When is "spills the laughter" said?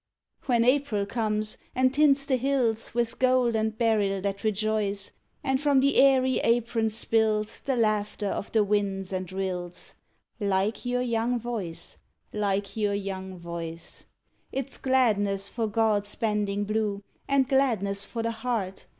6.89-8.25